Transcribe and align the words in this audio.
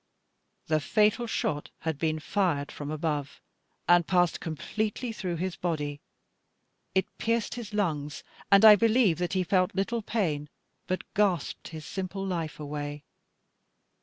The 0.65 0.79
fatal 0.79 1.27
shot 1.27 1.69
had 1.81 1.99
been 1.99 2.17
fired 2.19 2.71
from 2.71 2.89
above, 2.89 3.39
and 3.87 4.07
passed 4.07 4.39
completely 4.39 5.11
through 5.11 5.35
his 5.35 5.55
body. 5.55 6.01
It 6.95 7.05
pierced 7.19 7.53
his 7.53 7.71
lungs, 7.71 8.23
and 8.51 8.65
I 8.65 8.75
believe 8.75 9.19
that 9.19 9.33
he 9.33 9.43
felt 9.43 9.75
little 9.75 10.01
pain, 10.01 10.49
but 10.87 11.03
gasped 11.13 11.67
his 11.67 11.85
simple 11.85 12.25
life 12.25 12.59
away. 12.59 13.03